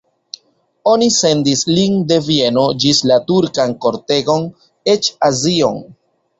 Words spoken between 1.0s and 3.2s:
sendis lin de Vieno ĝis